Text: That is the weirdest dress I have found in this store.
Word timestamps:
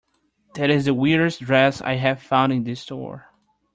That 0.55 0.71
is 0.71 0.85
the 0.85 0.95
weirdest 0.95 1.41
dress 1.41 1.79
I 1.79 1.97
have 1.97 2.23
found 2.23 2.51
in 2.51 2.63
this 2.63 2.81
store. 2.81 3.27